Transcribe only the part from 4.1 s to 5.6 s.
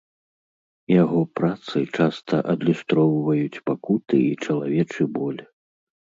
і чалавечы боль.